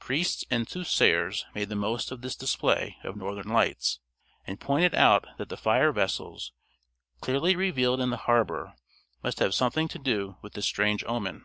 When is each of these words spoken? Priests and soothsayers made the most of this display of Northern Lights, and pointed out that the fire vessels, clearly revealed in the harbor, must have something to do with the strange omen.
Priests 0.00 0.44
and 0.50 0.68
soothsayers 0.68 1.46
made 1.54 1.68
the 1.68 1.76
most 1.76 2.10
of 2.10 2.20
this 2.20 2.34
display 2.34 2.96
of 3.04 3.14
Northern 3.14 3.46
Lights, 3.52 4.00
and 4.44 4.58
pointed 4.58 4.92
out 4.92 5.28
that 5.38 5.50
the 5.50 5.56
fire 5.56 5.92
vessels, 5.92 6.52
clearly 7.20 7.54
revealed 7.54 8.00
in 8.00 8.10
the 8.10 8.16
harbor, 8.16 8.74
must 9.22 9.38
have 9.38 9.54
something 9.54 9.86
to 9.86 9.98
do 10.00 10.36
with 10.42 10.54
the 10.54 10.62
strange 10.62 11.04
omen. 11.04 11.44